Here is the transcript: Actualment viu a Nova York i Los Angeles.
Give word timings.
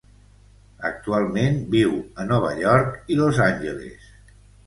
Actualment 0.87 1.59
viu 1.75 1.93
a 2.23 2.25
Nova 2.31 2.51
York 2.63 3.13
i 3.17 3.17
Los 3.21 3.43
Angeles. 3.51 4.09